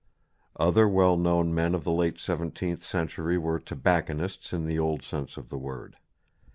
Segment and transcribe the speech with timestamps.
[0.55, 5.37] Other well known men of the late seventeenth century were "tobacconists" in the old sense
[5.37, 5.95] of the word.